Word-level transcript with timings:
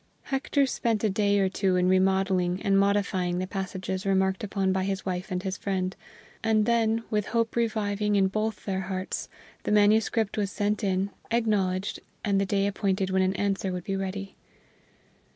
Hector 0.23 0.65
spent 0.65 1.03
a 1.03 1.11
day 1.11 1.37
or 1.37 1.47
two 1.47 1.75
in 1.75 1.87
remodeling 1.87 2.59
and 2.63 2.75
modifying 2.75 3.37
the 3.37 3.45
passages 3.45 4.03
remarked 4.03 4.43
upon 4.43 4.71
by 4.73 4.83
his 4.83 5.05
wife 5.05 5.29
and 5.29 5.43
his 5.43 5.57
friend, 5.59 5.95
and 6.43 6.65
then, 6.65 7.03
with 7.11 7.27
hope 7.27 7.55
reviving 7.55 8.15
in 8.15 8.27
both 8.27 8.65
their 8.65 8.81
hearts, 8.81 9.29
the 9.61 9.71
manuscript 9.71 10.37
was 10.39 10.49
sent 10.51 10.83
in, 10.83 11.11
acknowledged, 11.29 11.99
and 12.25 12.41
the 12.41 12.47
day 12.47 12.65
appointed 12.65 13.11
when 13.11 13.21
an 13.21 13.35
answer 13.35 13.71
would 13.71 13.83
be 13.83 13.95
ready. 13.95 14.35